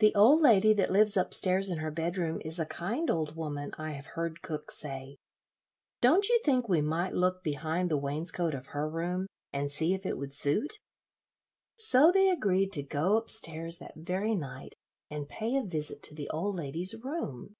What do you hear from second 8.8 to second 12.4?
room, and see if it would suit?" So they